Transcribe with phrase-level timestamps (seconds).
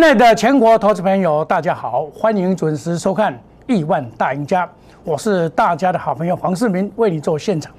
[0.00, 3.34] 亲爱的全国投资朋友，大家好，欢迎准时收看
[3.66, 4.66] 《亿万大赢家》，
[5.04, 7.70] 我是大家的好朋友黄世明，为你做现场。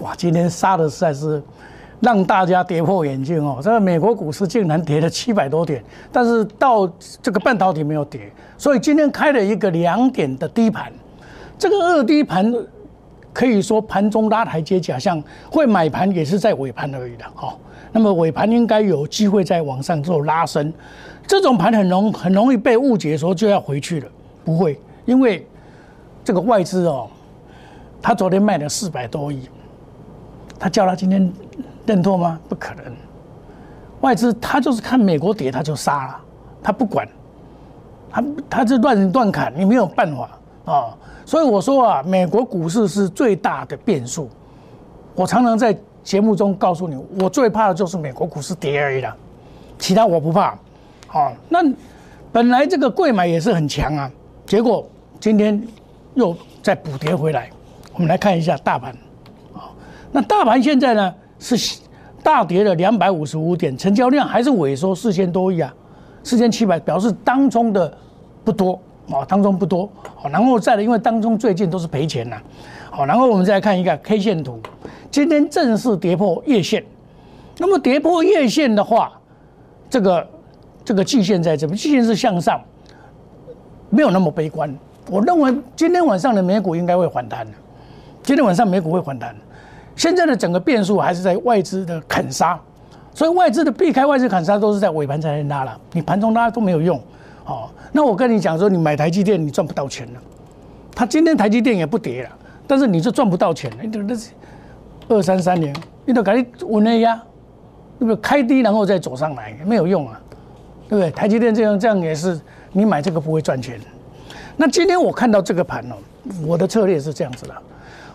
[0.00, 1.40] 哇，今天杀的实在是
[2.00, 3.60] 让大家跌破眼镜哦！
[3.62, 5.80] 这个美国股市竟然跌了七百多点，
[6.10, 6.90] 但是到
[7.22, 10.92] 这个半导体没有跌，所以今天开了一个两点的低盘。
[11.56, 12.52] 这个二低盘
[13.32, 17.56] 可以说盘中拉台阶假象，会买盘也是在尾盘而已的哈。
[17.92, 20.72] 那么尾盘应该有机会在往上做拉升。
[21.30, 24.08] 这种盘很容很容易被误解，说就要回去了，
[24.44, 25.46] 不会，因为
[26.24, 27.06] 这个外资哦，
[28.02, 29.48] 他昨天卖了四百多亿，
[30.58, 31.32] 他叫他今天
[31.86, 32.36] 认错吗？
[32.48, 32.92] 不可能，
[34.00, 36.20] 外资他就是看美国跌他就杀了，
[36.64, 37.08] 他不管，
[38.10, 40.30] 他他是乱乱砍，你没有办法
[40.64, 40.96] 啊。
[41.24, 44.28] 所以我说啊，美国股市是最大的变数。
[45.14, 49.16] 我常常在节目中告诉你，我最怕的就是美国股市跌而已了，
[49.78, 50.58] 其他我不怕。
[51.12, 51.58] 好，那
[52.30, 54.08] 本来这个贵买也是很强啊，
[54.46, 55.60] 结果今天
[56.14, 57.50] 又再补跌回来。
[57.94, 58.92] 我们来看一下大盘，
[59.52, 59.74] 啊，
[60.12, 61.80] 那大盘现在呢是
[62.22, 65.74] 大跌了两百五十五点，成交量还是萎缩四千多亿啊，
[66.22, 67.92] 四千七百，表示当中的
[68.44, 69.90] 不多啊，当中不多。
[70.14, 72.40] 好，然后再来，因为当中最近都是赔钱呐。
[72.88, 74.60] 好，然后我们再来看一个 K 线图，
[75.10, 76.84] 今天正式跌破月线。
[77.58, 79.10] 那么跌破月线的话，
[79.90, 80.24] 这个。
[80.90, 82.60] 这个季线在这边，季线是向上，
[83.90, 84.76] 没有那么悲观。
[85.08, 87.52] 我认为今天晚上的美股应该会反弹的，
[88.24, 89.32] 今天晚上美股会反弹。
[89.94, 92.58] 现在的整个变数还是在外资的砍杀，
[93.14, 97.00] 所以外资的避开外资砍杀都是在尾盘才能拉了，你盘中拉都没有用。
[97.46, 100.20] 哦，那我跟你讲说，你买台积电你赚不到钱了，
[100.92, 102.30] 它今天台积电也不跌了，
[102.66, 104.32] 但是你是赚不到钱，你那是
[105.06, 105.72] 二三三年，
[106.04, 107.22] 你都赶紧稳了呀，
[108.00, 108.20] 对不对？
[108.20, 110.20] 开低然后再走上来，没有用啊。
[110.90, 111.08] 对不对？
[111.12, 112.38] 台积电这样这样也是，
[112.72, 113.80] 你买这个不会赚钱。
[114.56, 115.94] 那今天我看到这个盘哦，
[116.44, 117.54] 我的策略是这样子的：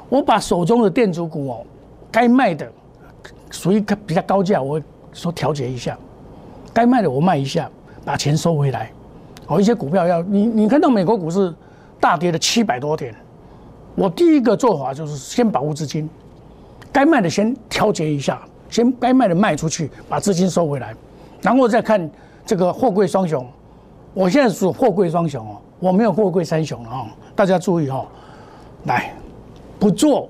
[0.10, 1.66] 我把手中的电子股哦，
[2.12, 2.70] 该卖的
[3.50, 4.80] 属于比较高价，我
[5.14, 5.94] 说调节一下；
[6.74, 7.70] 该卖的我卖一下，
[8.04, 8.92] 把钱收回来。
[9.48, 11.54] 哦，一些股票要你你看到美国股市
[11.98, 13.16] 大跌了七百多点，
[13.96, 16.10] 我第一个做法就是先保护资金，
[16.92, 20.94] 该卖的先调节一下，先该卖的卖出去，把资金收回来，
[21.42, 22.12] 然后再看。
[22.46, 23.46] 这个货柜双雄，
[24.14, 28.06] 我现在属货柜双雄哦，我没有货柜三雄了哦，大家注意哦，
[28.84, 29.14] 来，
[29.80, 30.30] 不做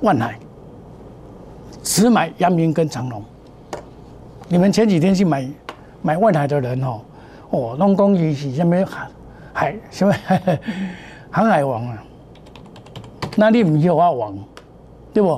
[0.00, 0.38] 万海，
[1.82, 3.22] 只买阳明跟长隆。
[4.48, 5.48] 你们前几天去买
[6.02, 7.00] 买万海的人哦，
[7.50, 9.08] 哦，弄公益是什么海
[9.52, 10.14] 海什么
[11.30, 12.02] 航海王啊？
[13.36, 14.38] 那你唔叫我王，
[15.12, 15.30] 对不？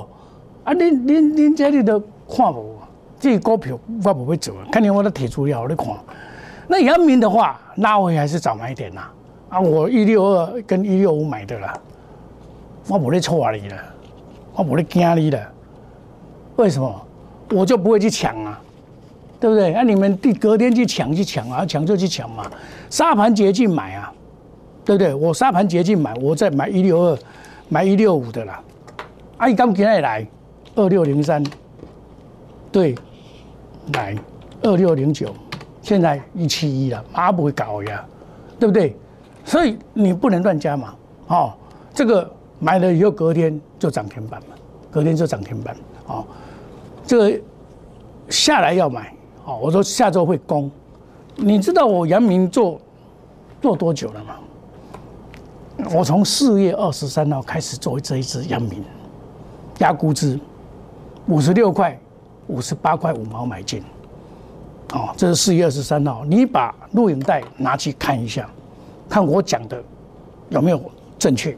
[0.63, 2.73] 啊，你你你这里都看无。
[3.23, 5.87] 这股票我不会走，看见我的铁足料你看。
[6.67, 8.99] 那阳明的话，拉回还是早买点呐？
[9.47, 11.73] 啊，我一六二跟一六五买的啦，
[12.89, 13.77] 我不会错你了，
[14.53, 15.39] 我不会惊你了。
[16.57, 17.01] 为什么？
[17.53, 18.59] 我就不会去抢啊，
[19.39, 19.71] 对不对？
[19.71, 22.51] 那你们第隔天去抢去抢啊，抢就去抢嘛。
[22.89, 24.11] 沙盘捷径买啊，
[24.83, 25.13] 对不对？
[25.13, 27.17] 我沙盘捷径买，我再买一六二，
[27.69, 28.61] 买一六五的啦。
[29.37, 30.27] 啊，你刚今天来
[30.75, 31.41] 二六零三，
[32.69, 32.93] 对。
[33.91, 34.15] 来，
[34.61, 35.33] 二六零九，
[35.81, 38.05] 现在一七一了，马不会搞呀，
[38.57, 38.95] 对不对？
[39.43, 40.95] 所以你不能乱加嘛，
[41.27, 41.53] 哦，
[41.93, 44.55] 这个买了以后隔天就涨停板嘛，
[44.89, 45.75] 隔天就涨停板，
[46.07, 46.25] 哦，
[47.05, 47.41] 这个
[48.29, 49.13] 下来要买，
[49.43, 50.71] 哦，我说下周会攻，
[51.35, 52.79] 你知道我阳明做
[53.61, 54.35] 做多久了吗？
[55.93, 58.81] 我从四月二十三号开始做这一支阳明，
[59.79, 60.39] 压估值
[61.27, 61.99] 五十六块。
[62.47, 63.81] 五十八块五毛买进，
[64.93, 66.25] 哦，这是四月二十三号。
[66.25, 68.49] 你把录影带拿去看一下，
[69.09, 69.81] 看我讲的
[70.49, 70.81] 有没有
[71.17, 71.57] 正确。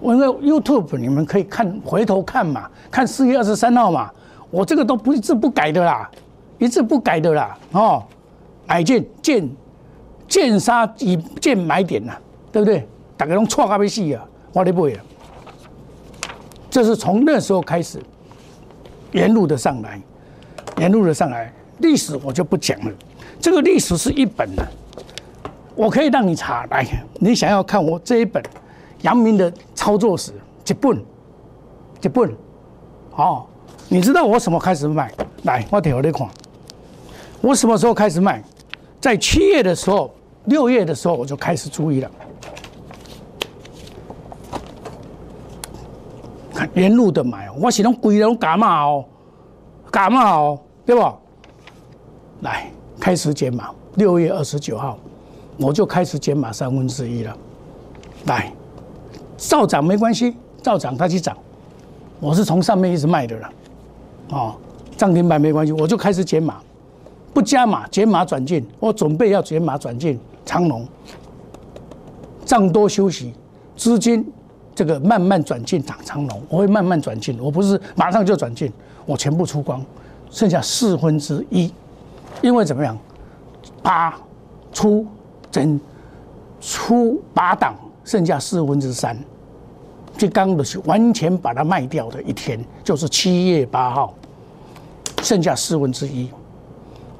[0.00, 4.10] 我那 YouTube 你们可以看，回头看嘛，看四月二十三号嘛。
[4.50, 6.10] 我这个都不一字不改的啦，
[6.58, 7.58] 一字不改的啦。
[7.72, 8.02] 哦，
[8.66, 9.48] 买进见
[10.28, 12.12] 见杀以见买点呐，
[12.52, 12.86] 对不对？
[13.16, 14.22] 大家拢错咖啡戏啊，
[14.52, 14.98] 我的不会。
[16.68, 18.00] 这是从那时候开始。
[19.16, 19.98] 沿路的上来，
[20.76, 22.92] 沿路的上来，历史我就不讲了。
[23.40, 24.62] 这个历史是一本的，
[25.74, 26.86] 我可以让你查来。
[27.14, 28.42] 你想要看我这一本
[29.00, 30.32] 杨明的操作史，
[30.66, 31.02] 一本，
[32.02, 32.30] 一本。
[33.12, 33.46] 哦，
[33.88, 35.10] 你知道我什么开始卖？
[35.44, 36.28] 来，我给你看。
[37.40, 38.42] 我什么时候开始卖？
[39.00, 40.14] 在七月的时候，
[40.44, 42.10] 六月的时候我就开始注意了。
[46.74, 49.04] 沿路的买，我是拢规拢加码哦，
[49.92, 51.02] 加码哦，对不？
[52.40, 52.70] 来，
[53.00, 54.98] 开始减码，六月二十九号
[55.58, 57.36] 我就开始减码三分之一了。
[58.26, 58.52] 来，
[59.36, 61.36] 照涨没关系，照涨它去涨，
[62.20, 63.50] 我是从上面一直卖的了，
[64.30, 64.54] 哦，
[64.96, 66.56] 涨停板没关系，我就开始减码，
[67.32, 70.86] 不加码，减码转进，我准备要减码转进长龙，
[72.44, 73.32] 涨多休息，
[73.76, 74.26] 资金
[74.76, 78.72] 这个慢慢转进长长龙，我会慢慢转进，我不是马上就转进，
[79.04, 79.84] 我全部出光，
[80.30, 81.72] 剩下四分之一，
[82.42, 82.96] 因为怎么样，
[83.82, 84.16] 八
[84.72, 85.04] 出
[85.50, 85.80] 整
[86.60, 87.74] 出八档。
[88.04, 89.18] 剩下四分之三，
[90.16, 94.14] 这刚的是完全把它卖掉的一天，就是七月八号，
[95.24, 96.30] 剩下四分之一。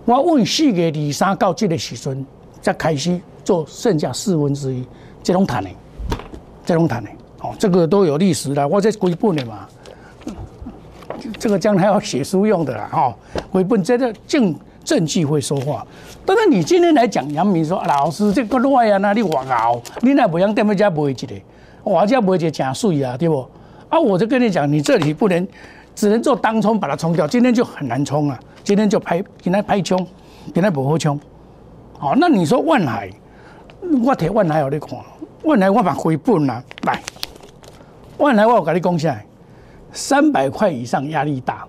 [0.05, 2.25] 我问四月二三到这个时阵，
[2.63, 4.87] 再开始做剩下四分之一，
[5.25, 5.69] 这种谈的，
[6.65, 7.11] 这种谈的，
[7.59, 9.67] 这个都有历史的，我在归本的嘛，
[11.39, 13.15] 这个将来要写书用的啦，哈，
[13.51, 14.55] 归本这个正。
[14.87, 15.85] 证据会说话，
[16.25, 21.35] 但是你今天来讲杨明说老师这个乱啊，那你话熬，你那不像店家不会记得，
[21.83, 23.45] 我家不会记假税啊，对不？
[23.89, 25.49] 啊，我就跟你讲，你这里不能，
[25.97, 29.99] 只能做当冲把它冲掉，今天就很难冲啊，今天就拍，今天拍冲，
[30.55, 31.19] 今天不好冲。
[31.99, 33.11] 好，那你说万海，
[34.05, 34.97] 我提万海有你看，
[35.43, 37.03] 万海我把回本啦，来，
[38.19, 39.27] 万海我跟你讲下来，
[39.93, 41.67] 三百块以上压力大。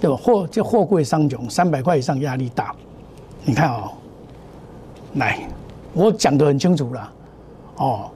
[0.00, 0.16] 对吧？
[0.16, 2.74] 货这货柜商囧，三百块以上压力大。
[3.44, 3.92] 你看哦，
[5.14, 5.46] 来，
[5.92, 7.12] 我讲得很清楚了，
[7.76, 8.10] 哦，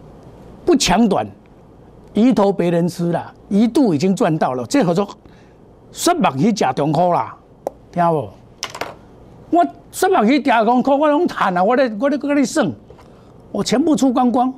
[0.64, 1.24] 不抢短，
[2.14, 4.66] 鱼头别人吃了，一度已经赚到了。
[4.66, 5.08] 这合作
[5.92, 7.36] 十百去假中科啦，
[7.92, 8.28] 听不？
[9.50, 12.68] 我十百去假中科，我拢谈啊，我咧我咧跟你算，
[13.52, 14.52] 我全部出光光，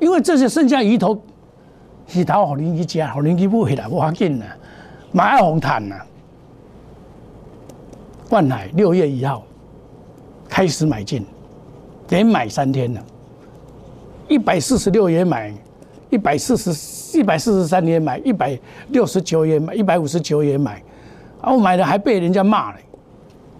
[0.00, 1.16] 因为这些剩下鱼头，
[2.14, 4.46] 鱼头好邻居吃，好邻居不回来，我要紧啊。
[5.12, 5.96] 马红毯呐，
[8.30, 9.42] 万海六月一号
[10.48, 11.26] 开始买进，
[12.08, 13.02] 连买三天了，
[14.28, 15.52] 一百四十六也买，
[16.10, 18.58] 一百四十一百四十三也买，一百
[18.88, 20.80] 六十九也买，一百五十九也买，
[21.40, 22.78] 啊，我买了还被人家骂了，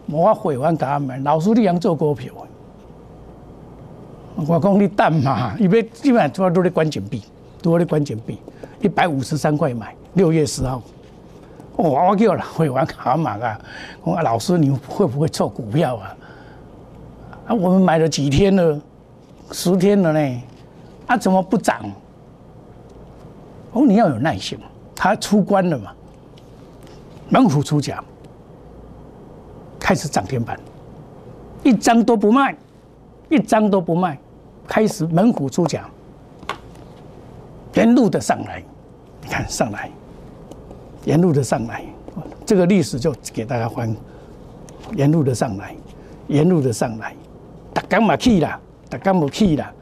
[0.07, 2.33] 我悔完给他们，老师你样做股票，
[4.47, 7.23] 我讲你淡嘛，因为基本上都在关紧闭，
[7.63, 8.39] 多的关紧闭，
[8.81, 10.83] 一百五十三块买，六月十号。
[11.77, 13.59] 我我叫了会玩蛤蟆啊！
[14.03, 16.17] 我说老师，你会不会做股票啊？
[17.47, 18.79] 啊，我们买了几天了，
[19.53, 20.43] 十天了呢，
[21.07, 21.81] 啊，怎么不涨？
[23.73, 24.59] 哦，你要有耐心，
[24.95, 25.93] 他出关了嘛，
[27.31, 28.05] 猛虎出奖，
[29.79, 30.59] 开始涨停板，
[31.63, 32.55] 一张都不卖，
[33.31, 34.19] 一张都不卖，
[34.67, 35.89] 开始猛虎出奖，
[37.75, 38.63] 沿路的上来，
[39.23, 39.91] 你看上来。
[41.05, 41.83] 沿路的上来，
[42.45, 43.95] 这个历史就给大家翻。
[44.97, 45.75] 沿路的上来，
[46.29, 47.15] 沿路的上来，
[47.73, 49.73] 大家嘛去啦，大家冇去啦，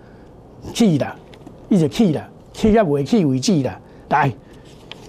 [0.72, 1.16] 去啦，
[1.68, 3.80] 一直去啦，去到未去为止啦。
[4.10, 4.32] 来，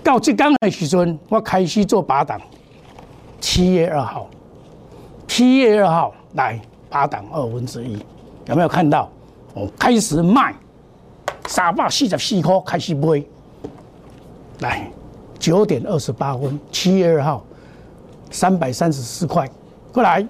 [0.04, 2.40] 到浙江的时阵，我开始做八档。
[3.42, 4.28] 七月二号，
[5.28, 7.98] 七月二号来八档二分之一，
[8.48, 9.10] 有没有看到？
[9.54, 10.54] 我开始卖，
[11.50, 13.24] 三百四十四块开始卖，
[14.60, 14.88] 来。
[15.40, 17.44] 九点二十八分，七月二号，
[18.30, 19.50] 三百三十四块，
[19.92, 20.24] 过来，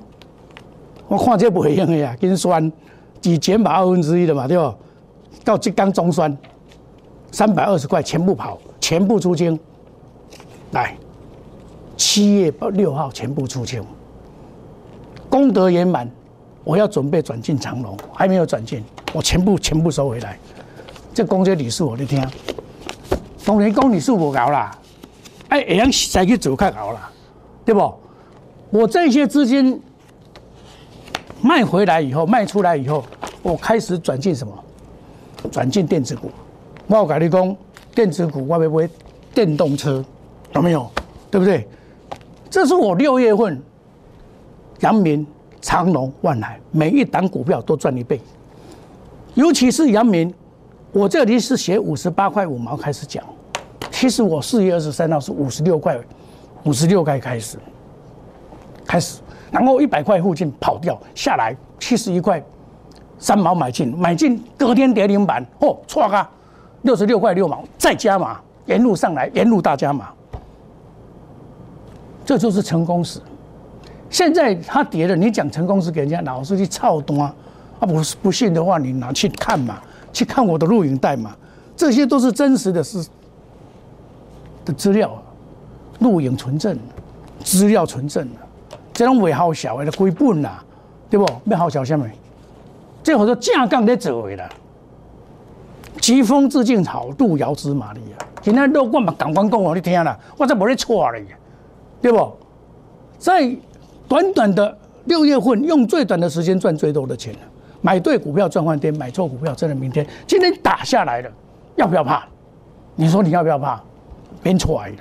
[1.10, 2.72] 我看这不会用的呀，跟酸，
[3.20, 4.74] 只减码二分之一的嘛，对不？
[5.44, 6.36] 到浙江中酸，
[7.32, 9.60] 三百二十块全部跑，全部出清，
[10.72, 10.96] 来，
[11.98, 13.84] 七月六号全部出清，
[15.28, 16.10] 功德圆满，
[16.64, 20.38] 我要准备转进长隆，还没有转进，我全部全部收回来，
[21.14, 22.26] 这公这理数我的听，
[23.46, 24.72] 当然公理数不高啦。
[25.50, 27.12] 哎，会样再去走较好了，
[27.66, 27.94] 对不？
[28.70, 29.82] 我这些资金
[31.42, 33.04] 卖回来以后，卖出来以后，
[33.42, 34.54] 我开始转进什么？
[35.52, 36.30] 转进电子股。
[36.88, 37.58] 我跟你讲，
[37.96, 38.90] 电子股我会不会
[39.34, 40.04] 电动车？
[40.54, 40.90] 有没有？
[41.32, 41.68] 对不对？
[42.50, 43.62] 这是我六月份，
[44.82, 45.26] 阳明、
[45.62, 48.22] 长隆、万海每一档股票都赚一倍。
[49.34, 50.34] 尤其是阳明，
[50.92, 53.24] 我这里是写五十八块五毛开始讲。
[53.92, 56.00] 其实我四月二十三号是五十六块，
[56.64, 57.58] 五十六块开始，
[58.86, 59.20] 开始，
[59.52, 62.42] 然后一百块附近跑掉下来，七十一块
[63.18, 66.30] 三毛买进，买进隔天跌停板，哦，错啊，
[66.84, 70.10] 六十六块六毛再加码，沿路上来，沿路大加码，
[72.26, 73.20] 这就是成功史。
[74.10, 77.36] 现在它跌了，你讲成功史给人家老是去操端，啊
[77.82, 79.80] 不不信的话，你拿去看嘛，
[80.12, 81.36] 去看我的录影带嘛，
[81.76, 83.06] 这些都是真实的事。
[84.78, 85.12] 资料，
[86.00, 86.78] 录影存证，
[87.44, 88.28] 资料存证
[88.94, 90.64] 这种未好笑的，归本啦，
[91.10, 91.26] 对不？
[91.46, 92.06] 要好笑什么？
[93.02, 94.50] 这好多正杠在做的啦。
[96.00, 98.22] 疾风自劲草，路遥知马力啊！
[98.42, 101.20] 今天都我嘛赶快讲我你听啦，我这不会错了，
[102.02, 102.32] 对不？
[103.18, 103.52] 在
[104.08, 107.34] 短短的六月份，用最短的时间赚最多的钱
[107.82, 110.06] 买对股票赚翻天，买错股票真的明天。
[110.28, 111.32] 今天打下来了，
[111.76, 112.26] 要不要怕？
[112.96, 113.82] 你说你要不要怕？
[114.44, 114.96] 别出来了。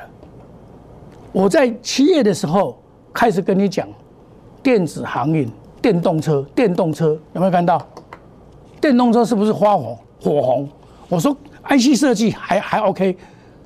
[1.32, 2.80] 我在七月的时候
[3.12, 3.86] 开始跟你讲，
[4.62, 5.50] 电子航运、
[5.82, 7.84] 电动车、电动车有没有看到？
[8.80, 10.68] 电动车是不是花红火红？
[11.08, 11.36] 我说
[11.68, 13.16] IC 设计还还 OK，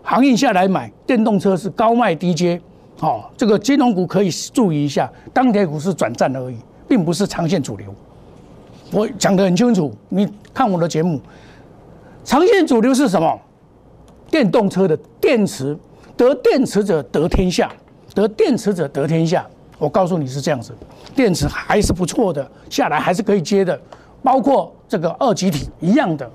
[0.03, 2.61] 航运下来买电动车是高卖低接，
[3.01, 6.57] 哦，这个金融股可以注意一下，钢铁股是转战而已，
[6.89, 7.95] 并不是长线主流。
[8.93, 11.21] 我讲得很清楚，你看我的节目，
[12.23, 13.41] 长线主流是什么？
[14.31, 15.77] 电动车的电池，
[16.17, 17.73] 得电池者得天下，
[18.15, 19.47] 得电池者得天下。
[19.79, 20.73] 我告诉你是这样子，
[21.15, 23.79] 电池还是不错的，下来还是可以接的，
[24.23, 26.31] 包括这个二极体一样的。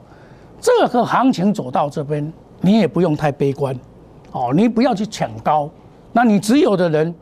[0.59, 3.79] 这个行情走到这边，你也不用太悲观，
[4.31, 5.69] 哦，你不要去抢高。
[6.11, 7.13] 那你只有的人，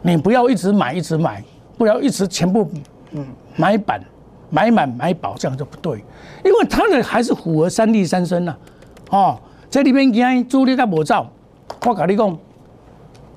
[0.00, 1.42] 你不要一直买，一直买，
[1.76, 2.70] 不要一直全部
[3.10, 3.26] 嗯
[3.56, 4.00] 买板
[4.52, 6.04] 买满买保，这样就不对。
[6.44, 8.54] 因为它的还是符合三利三升呐，
[9.10, 9.38] 哦，
[9.70, 11.26] 这里面今主力甲无走，
[11.86, 12.38] 我跟你讲，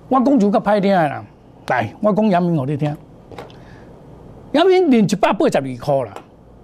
[0.09, 1.23] 我讲就较歹听啦。
[1.67, 2.95] 来，我讲阳明，我你听，
[4.51, 6.13] 阳明连一百八十二块啦。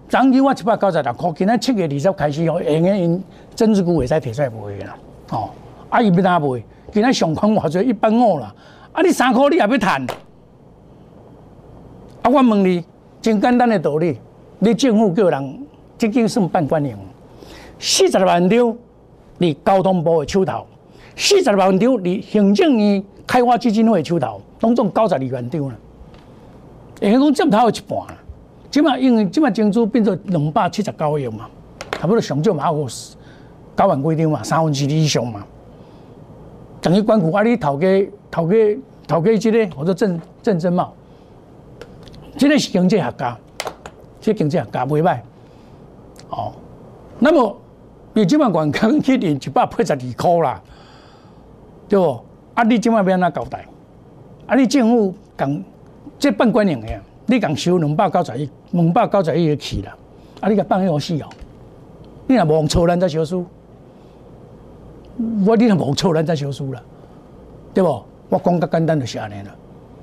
[0.09, 3.23] 昨日我一百九十六块，今仔七月二十开始哦，下个因
[3.55, 4.95] 增值股会使提出来卖啦。
[5.29, 5.49] 哦，
[5.89, 6.61] 啊伊要哪卖？
[6.91, 8.53] 今仔上款话做一百五啦。
[8.91, 10.05] 啊，你三块你也要赚？
[12.23, 12.83] 啊，我问你，
[13.21, 14.19] 真简单的道理，
[14.63, 15.65] 你政府叫人
[15.97, 16.95] 这经算半官营，
[17.79, 18.77] 四十万张
[19.39, 20.67] 你交通部的手头，
[21.15, 25.75] 四十万张你行政院开发基金会手头，拢总九十二万张啦，
[27.01, 28.17] 会讲接头一半啦。
[28.69, 31.49] 即码因为即码金珠变做两百七十九亿嘛，
[31.93, 32.87] 差不多上少嘛有
[33.75, 35.43] 九万几张嘛，三分之二以上嘛。
[36.79, 37.87] 等于关股啊，你头家
[38.29, 38.77] 头家
[39.07, 40.93] 头家即个，或者郑郑珍茂，
[42.37, 43.35] 即个是经济学家，
[44.21, 45.19] 即经济学家袂歹。
[46.29, 46.53] 哦，
[47.19, 47.57] 那么
[48.13, 50.61] 你即码广刚去年一百八十二块啦，
[51.89, 52.23] 对不？
[52.53, 53.65] 啊，你即码要安怎交代？
[54.47, 55.63] 啊，你政府讲
[56.17, 56.87] 这办官营的。
[57.27, 59.95] 你共收两百九十亿，两百九十亿的去啦，
[60.41, 60.49] 啊！
[60.49, 61.29] 你甲放迄个死哦！
[62.27, 63.45] 你若无错，咱再小输。
[65.45, 66.81] 我你若无错，咱再小输啦，
[67.73, 68.03] 对不？
[68.27, 69.55] 我讲较简单就是安尼啦。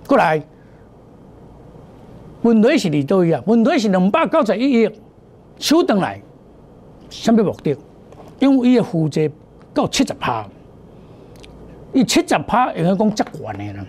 [0.06, 0.42] 过来，
[2.48, 3.42] 问题是伫倒位啊？
[3.44, 4.90] 问题是两百九十一亿
[5.58, 6.18] 收回来，
[7.10, 7.76] 什么目的？
[8.38, 9.30] 因为伊的负债
[9.74, 10.46] 到七十趴，
[11.92, 13.86] 伊七十趴应该讲足悬的啦，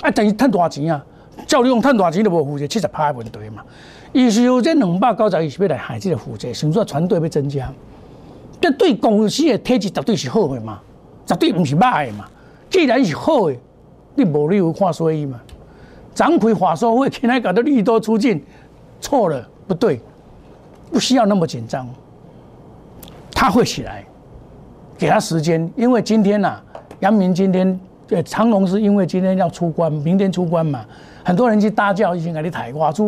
[0.00, 1.04] 啊，但是赚大钱啊！
[1.46, 3.62] 照你用赚大钱都无负债，七十趴的问题嘛。
[4.12, 7.70] 意思有这两百九十亿是要来害这个负债，想说团队要增加，
[8.58, 10.80] 这对公司的体质绝对是好的嘛，
[11.26, 12.26] 绝对不是歹的嘛。
[12.70, 13.56] 既然是好的，
[14.14, 15.38] 你无理由看衰伊嘛。
[16.14, 18.44] 张开话说会，现在搞得利多出尽，
[19.00, 20.00] 错了，不对，
[20.90, 21.88] 不需要那么紧张。
[23.34, 24.04] 他会起来，
[24.98, 26.60] 给他时间，因为今天呐，
[27.00, 30.84] 杨明今天，对长隆是因为今天要出关，明天出关嘛。
[31.24, 33.02] 很多人去大叫，以前给你抬外资，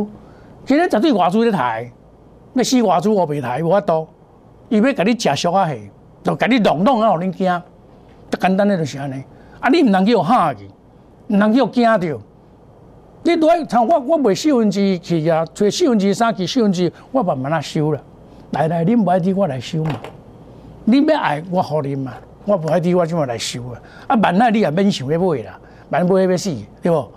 [0.64, 1.90] 今天绝对外资在抬，
[2.52, 4.08] 那死外资我袂抬，无法度，
[4.68, 5.90] 伊要给你食俗啊嘿，
[6.22, 7.62] 就给你弄弄啊，互恁惊，
[8.30, 9.22] 就简单的就是安尼。
[9.60, 10.66] 啊，你唔能叫吓去，
[11.28, 12.18] 唔能叫惊着。
[13.24, 18.00] 你都像我，我卖四分之一去啊，找四分之三去四分之一，我慢慢啊收了。
[18.50, 19.92] 来来，恁不爱滴我来收嘛，
[20.84, 22.12] 你要爱我互恁嘛，
[22.44, 23.80] 我不爱滴我怎么来收啊？
[24.08, 27.10] 啊，万那你也免想要买啦，万买要死，对不？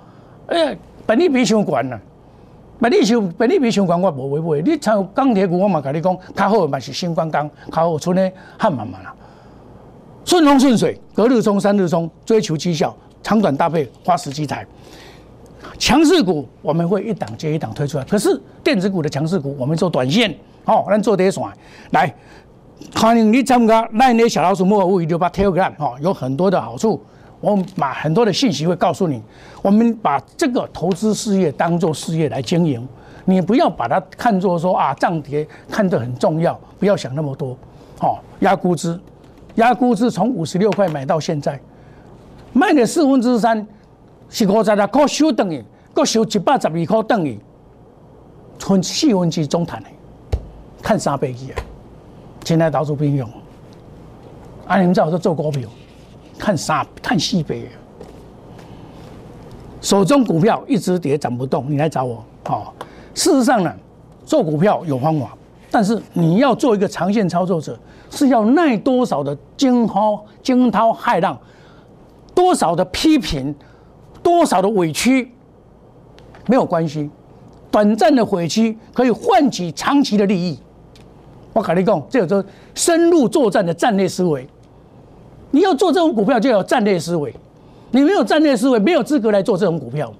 [0.47, 1.99] 哎，本利比相关啦，
[2.79, 4.63] 本利相本利比相关，我无会买。
[4.63, 9.13] 你像钢铁股，我嘛甲你讲，较好嘛是新光钢，较好剩的汉慢慢啦。
[10.23, 14.65] 顺风顺水，隔日冲，三日冲，追求绩效，长短搭配，花时机台。
[15.77, 20.33] 强势股我们会一档接一档推出来，可是电子股的强势股，我们做短线，
[20.63, 21.43] 好，咱做跌线。
[21.91, 22.13] 来，
[22.95, 27.01] 欢迎你参加那年小老鼠莫尔五一六八 Telegram，哦，有很多的好处。
[27.39, 29.21] 我们把很多的信息会告诉你，
[29.61, 32.85] 我们把这个投资事业当做事业来经营，
[33.25, 37.55] 你不要把它看作说啊涨跌看得很重要，不要想那么多。
[37.99, 38.99] 好，压估值，
[39.53, 41.59] 压估值从五十六块买到现在，
[42.53, 43.67] 卖了四分之三，
[44.29, 47.39] 是五十六块收等于，各收一百十二块等于，
[48.59, 49.89] 存四分之中谈的，
[50.81, 51.61] 看三倍去啊！
[52.43, 53.27] 现在到处朋友，
[54.65, 55.67] 啊，你们知道我做股票。
[56.39, 57.67] 看三看四倍，
[59.81, 62.23] 手中股票一直跌涨不动，你来找我。
[62.45, 62.75] 好，
[63.15, 63.73] 事实上呢，
[64.23, 65.35] 做股票有方法，
[65.71, 67.75] 但是你要做一个长线操作者，
[68.11, 71.35] 是要耐多少的惊涛惊涛骇浪，
[72.35, 73.55] 多少的批评，
[74.27, 75.31] 多少的委屈，
[76.47, 77.09] 没有关系。
[77.71, 80.59] 短暂的委屈可以换取长期的利益。
[81.53, 84.45] 我跟你讲，这叫做深入作战的战略思维。
[85.51, 87.33] 你要做这种股票，就要战略思维。
[87.91, 90.13] 你没有战略思维，没有资格来做这种股票。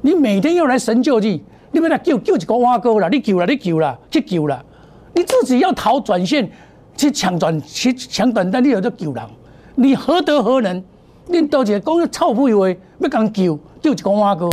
[0.00, 4.64] 你每天要来神救济，你要来救救一个挖沟了，你救了，你救了，去救了。
[5.12, 6.48] 你自己要逃转线，
[6.96, 9.24] 去抢短，去抢短单，你有得救人？
[9.74, 10.80] 你何德何能？
[11.26, 14.50] 你多一个讲臭屁话，要讲救救一个挖沟。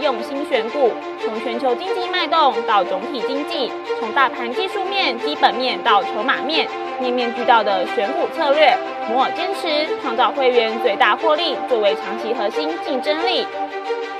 [0.00, 0.90] 用心选股，
[1.22, 3.70] 从全球经济脉动到总体经济，
[4.00, 6.68] 从大盘技术面、基本面到筹码面，
[7.00, 8.76] 面面俱到的选股策略，
[9.08, 13.46] 摩尔坚持创造会员最大获利作为长期核心竞争力。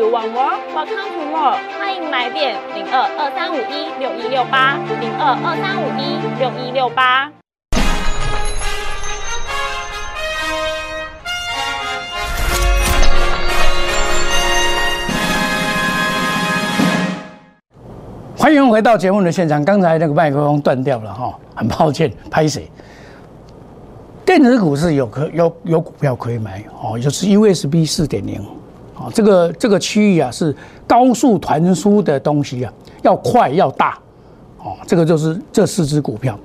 [0.00, 1.58] Do you are welcome to more。
[1.78, 7.30] 欢迎来电零二二三五一六一六八零二二三五一六一六八。
[18.38, 19.62] 欢迎回到节目的现场。
[19.62, 22.70] 刚才那个麦克风断掉了哈，很抱歉，拍谁？
[24.24, 28.42] 电子股是有可有有股票可以买哦，就是 USB 四点零，
[29.00, 30.54] 哦，这个这个区域啊是
[30.86, 33.98] 高速传输的东西啊，要快要大，
[34.58, 36.38] 哦，这个就是这四只股票。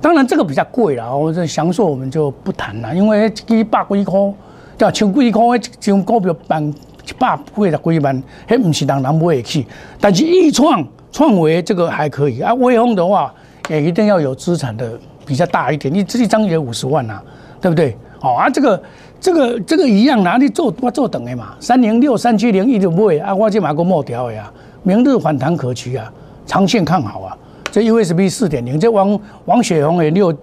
[0.00, 4.32] 当然这个比较贵了，我这详述我们就不谈了，因为一百几块，
[4.78, 9.66] 叫千几块，一张股票办一百几十几万，还不是人人买得起。
[10.00, 10.86] 但是易创。
[11.12, 13.32] 创维这个还可以啊，威宏的话
[13.70, 17.18] 也一定要有资产的比较大一点，你这一张也五十万呐，
[17.58, 17.96] 对不对？
[18.20, 18.82] 哦啊，这个
[19.20, 24.50] 这个这个一样哪里做我做等的嘛，三零六三七零一就不会啊，我就买个末条的呀，
[24.82, 26.12] 明日反弹可期啊，
[26.46, 27.36] 长线看好啊。
[27.72, 30.34] 这 USB 四点零，这王王雪红也六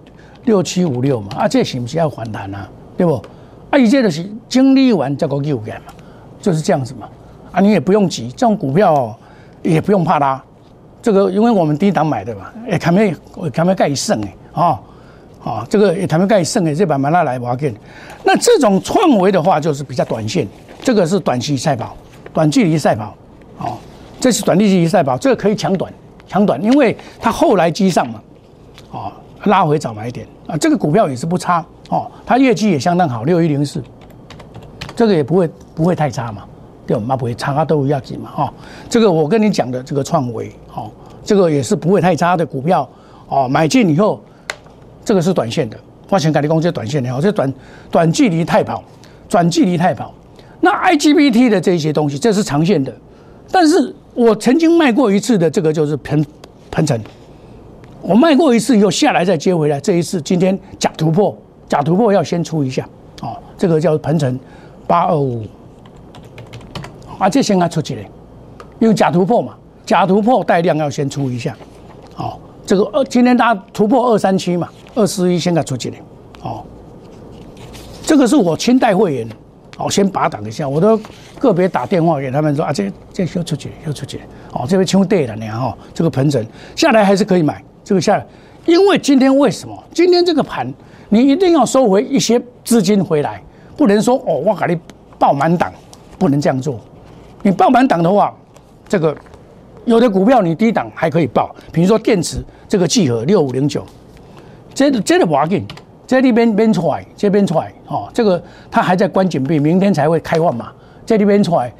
[0.44, 2.68] 六七五六嘛，啊，这是不是要反弹啊？
[2.96, 3.20] 对不？
[3.70, 5.92] 啊，一切都是经历完这个又干嘛，
[6.40, 7.08] 就是这样子嘛。
[7.50, 9.16] 啊，你也不用急，这种股票
[9.62, 10.40] 也不用怕它。
[11.02, 13.12] 这个因为我们低档买的嘛，也看没，
[13.52, 14.80] 看没盖胜哎，啊，
[15.44, 17.72] 啊，这个也看没盖胜哎，这把买拿来挖给
[18.24, 20.48] 那这种创维的话就是比较短线，
[20.82, 21.94] 这个是短期赛跑，
[22.32, 23.14] 短距离赛跑，
[23.58, 23.76] 哦，
[24.18, 25.92] 这是短距离赛跑，这个可以抢短，
[26.26, 28.20] 抢短，因为它后来机上嘛，
[28.90, 29.12] 哦，
[29.44, 33.82] 拉回早买点啊，这个股票也是不差哦，它业绩也相当好，六一零四，
[34.96, 36.44] 这个也不会不会太差嘛。
[36.86, 38.52] 对，嘛不会差都要紧嘛，哈，
[38.90, 40.86] 这个我跟你讲的这个创维，哈，
[41.24, 42.86] 这个也是不会太差的股票，
[43.26, 44.20] 哦，买进以后，
[45.04, 45.76] 这个是短线的，
[46.08, 47.52] 花钱改立工这短线的，哦，这短
[47.90, 48.82] 短距离太跑，
[49.28, 50.12] 短距离太跑，
[50.60, 52.92] 那 IGBT 的这些东西，这是长线的，
[53.50, 56.24] 但是我曾经卖过一次的这个就是喷
[56.70, 56.98] 喷层，
[58.00, 61.36] 我卖过一次以后下来再接回来，这一次今天假突破，
[61.68, 62.88] 假突破要先出一下，
[63.20, 64.38] 哦，这个叫喷层
[64.86, 65.44] 八二五。
[67.16, 68.04] 啊，这先要出去嘞，
[68.80, 69.54] 因为假突破嘛，
[69.86, 71.56] 假突破带量要先出一下，
[72.16, 72.36] 哦，
[72.66, 76.00] 这个二今天它突破二三七嘛，二十一先要出去嘞，
[76.42, 76.62] 哦，
[78.02, 79.28] 这个是我亲带会员，
[79.76, 80.98] 哦，先拔挡一下，我都
[81.38, 84.20] 个别打电话给他们说啊，这这要出去，要出去，
[84.52, 86.44] 哦，这边清对了，你看哈，这个盘整
[86.76, 88.26] 下来还是可以买，这个下来，
[88.66, 89.84] 因为今天为什么？
[89.92, 90.72] 今天这个盘
[91.08, 93.42] 你一定要收回一些资金回来，
[93.76, 94.80] 不能说哦，我给你
[95.18, 95.72] 爆满档，
[96.18, 96.80] 不能这样做。
[97.42, 98.34] 你爆满档的话，
[98.88, 99.16] 这个
[99.84, 103.84] 有的股票你低档还可以报，比如说电池这个聚合六五零九，
[104.74, 105.64] 这这个不要紧，
[106.06, 110.72] 这里边边出来，这边出来哦，这个它还在关紧闭，明天才会开放嘛，
[111.06, 111.72] 这里边出来，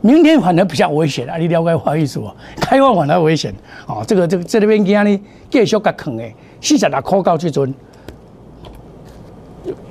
[0.00, 3.54] 明天反而比较危险啊，你了解不好意思不，开放反而危险
[3.86, 6.24] 哦，这个这个这里边今日继续甲坑的，
[6.60, 7.72] 四十六块到这尊，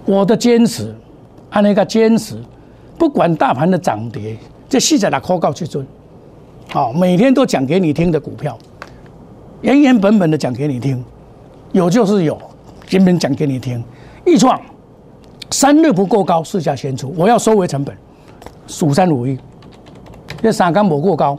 [0.06, 0.94] 我的坚持，
[1.50, 2.38] 按那个坚持，
[2.98, 4.36] 不管大盘的涨跌。
[4.68, 5.84] 这四十六块高去尊，
[6.72, 8.56] 好，每天都讲给你听的股票，
[9.62, 11.04] 原原本本的讲给你听，
[11.72, 12.40] 有就是有，
[12.90, 13.84] 今天讲给你听。
[14.26, 14.60] 易创
[15.52, 17.96] 三日不过高，市价先出，我要收回成本，
[18.66, 19.38] 数三五一，
[20.42, 21.38] 这三缸不过高，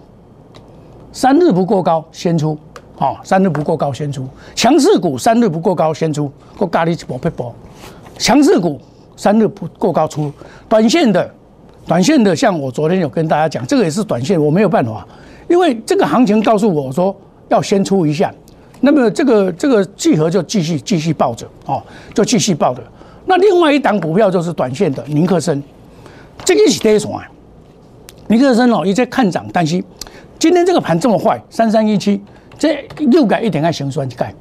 [1.10, 2.56] 三日不过高先出，
[2.96, 7.52] 好，三日不过高先出，强势股三日不过高先出，我咖喱一波一波，
[8.16, 8.80] 强势股
[9.16, 10.32] 三日不过高出，
[10.68, 11.28] 短线的，
[11.84, 15.04] 短线的，像我昨天有跟大家讲，这个也是短线，我没有办法，
[15.48, 17.14] 因为这个行情告诉我说。
[17.50, 18.32] 要先出一下，
[18.80, 21.82] 那么这个这个聚合就继续继续抱着哦，
[22.14, 22.82] 就继续抱着。
[23.26, 25.62] 那另外一档股票就是短线的宁克森，
[26.44, 27.28] 这个是第一种啊。
[28.28, 29.82] 宁克森哦，一直看涨，但是
[30.38, 32.22] 今天这个盘这么坏，三三一七，
[32.58, 34.34] 这又改一点爱心酸去盖，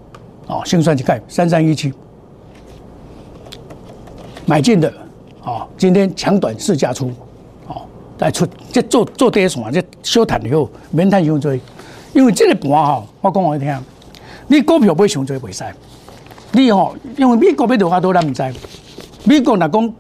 [0.47, 1.91] 哦，心酸去盖三三一七，
[4.45, 4.91] 买进的
[5.43, 7.12] 哦，今天强短市价出，
[7.67, 7.82] 哦，
[8.17, 11.58] 再出这做做第一种啊，这小谈以后免谈伤多。
[12.13, 13.78] 因为这个盘吼，我讲你听，
[14.51, 15.63] 你股票买上最袂使，
[16.53, 18.43] 你吼，因为美国要落法多咱毋知，
[19.23, 19.93] 美国若讲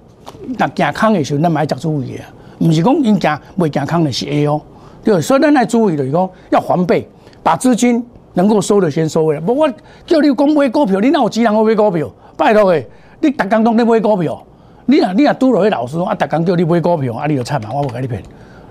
[0.57, 2.25] 若行空的时候，咱爱食注意啊，
[2.57, 4.59] 毋是讲因行袂行空的是 A 哦，
[5.03, 7.07] 对，所以咱爱注意就是讲要防备，
[7.43, 9.41] 把资金能够收的先收回来。
[9.41, 9.69] 无我
[10.07, 12.11] 叫你讲买股票，你哪有钱人去买股票？
[12.35, 12.87] 拜托诶，
[13.21, 14.43] 你逐工拢咧买股票，
[14.87, 18.23] 你若你若拄落去老师啊，逐工叫你买股票，啊，你就惨啊，我无甲你骗，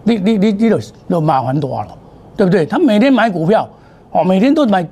[0.02, 0.76] 你你你你就
[1.08, 1.96] 就麻烦大了。
[2.36, 2.64] 对不对？
[2.64, 3.68] 他每天买股票，
[4.12, 4.86] 哦，每天都买，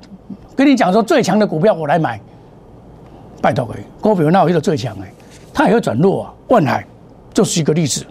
[0.57, 2.19] 跟你讲说最强的股票我来买，
[3.41, 5.13] 拜托诶，股票那有一个最强诶，
[5.53, 6.33] 它也会转弱啊。
[6.47, 6.83] 万海
[7.31, 8.03] 就是一个例子，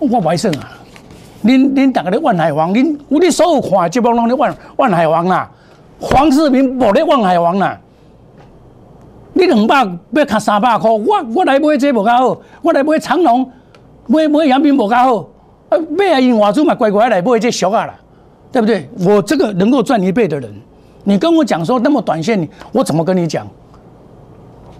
[0.00, 0.72] 我买胜啊，
[1.44, 5.48] 恁恁大家的万海王，恁我你所有看这帮拢的万万海王啦，
[6.00, 7.78] 黄世明无咧万海王啦，
[9.34, 13.48] 你两百要卡三百块，我我来买这无较好，我来买长隆，
[14.08, 15.28] 买买杨明无较好，
[15.68, 17.94] 啊买啊因外资嘛乖乖来买这俗啊啦。
[18.50, 18.88] 对不对？
[19.04, 20.54] 我这个能够赚一倍的人，
[21.04, 23.46] 你跟我讲说那么短线，我怎么跟你讲？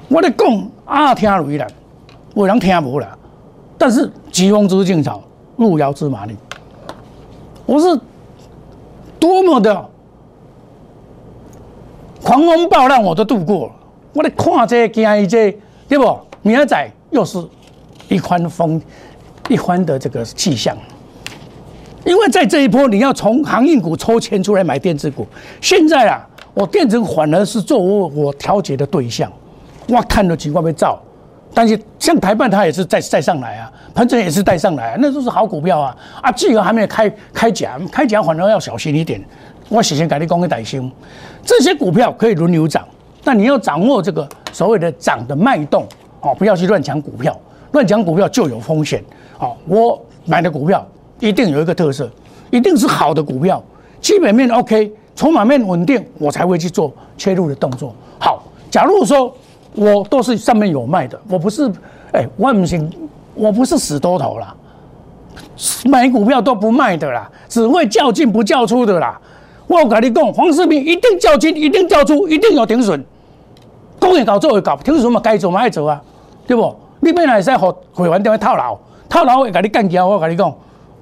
[0.08, 1.66] 我的讲啊，听容易了，
[2.34, 3.18] 我能听不了。
[3.78, 5.22] 但是疾风知劲草，
[5.56, 6.36] 路遥知马力。
[7.66, 7.98] 我是
[9.18, 9.90] 多么的
[12.22, 13.72] 狂风暴浪，我都度过了。
[14.12, 15.56] 我的看这惊一这，
[15.88, 16.18] 对不？
[16.42, 17.42] 明仔又是
[18.08, 18.80] 一番风，
[19.48, 20.76] 一番的这个气象。
[22.04, 25.26] 因为在这一波，你要从航运股抽钱出来买电子股。
[25.60, 29.30] 现在啊，我电子反而是作为我调节的对象。
[29.88, 31.00] 我看了几万被造，
[31.54, 35.96] 但是像台办它也是再再上来啊，盘整也是带上来，那都是好股票啊。
[36.20, 39.22] 啊，巨额还没有开开奖，开奖反而要小心一点。
[39.70, 40.90] 我事先改你讲给大兄，
[41.42, 42.86] 这些股票可以轮流涨，
[43.22, 45.86] 但你要掌握这个所谓的涨的脉动
[46.20, 47.34] 哦，不要去乱抢股票，
[47.72, 49.02] 乱抢股票就有风险。
[49.38, 50.86] 好，我买的股票。
[51.20, 52.10] 一定有一个特色，
[52.50, 53.62] 一定是好的股票，
[54.00, 57.94] 基本面 OK，筹码面稳定，我才会去做切入的动作。
[58.18, 59.34] 好，假如说
[59.74, 61.70] 我都是上面有卖的，我不是，
[62.12, 62.90] 哎，我不行，
[63.34, 64.54] 我不是死多头啦，
[65.86, 69.20] 买股票都不卖的啦，只会较进不较出的啦。
[69.66, 73.02] 我跟你讲，黄世明一定较进，一定较出，一定有停损，
[73.98, 76.02] 工业搞做会搞，停损嘛该走嘛爱走啊，
[76.46, 76.74] 对不？
[77.00, 78.76] 你本来使和会员电话套牢，
[79.08, 80.54] 套牢会跟你干掉，我跟你讲。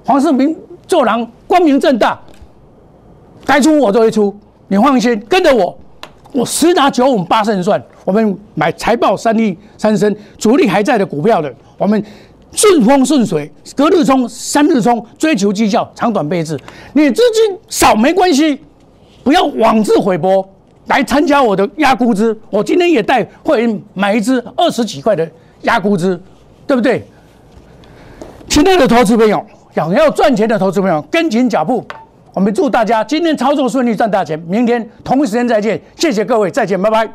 [0.05, 0.55] 黄世明
[0.87, 2.19] 做人光明正大，
[3.45, 4.35] 该出我都会出，
[4.67, 5.77] 你放心，跟着我，
[6.33, 7.81] 我十拿九稳八胜算。
[8.03, 12.03] 我们买财报三利三升，主力还在的股票的，我们
[12.51, 16.59] 顺风顺水，隔日冲三日冲，追求绩效，长短倍置。
[16.91, 18.59] 你资金少没关系，
[19.23, 20.45] 不要妄自菲薄，
[20.87, 22.37] 来参加我的压估值。
[22.49, 25.25] 我今天也带会员买一支二十几块的
[25.61, 26.19] 压估值，
[26.67, 27.07] 对不对？
[28.49, 29.41] 亲爱的投资朋友。
[29.73, 31.83] 想要赚钱的投资朋友，跟紧脚步。
[32.31, 34.39] 我们祝大家今天操作顺利，赚大钱。
[34.47, 37.09] 明天同一时间再见，谢谢各位，再见，拜拜。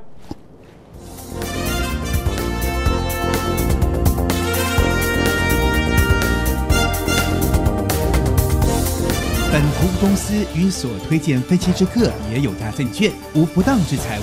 [9.51, 14.23] 本投资公司与所推荐分期之客也有大证券无不当之财务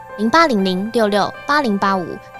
[0.21, 2.15] 零八零零六六八零八五